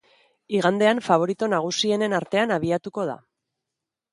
[0.59, 3.19] Igandean favorito nagusienen artean abiatuko da.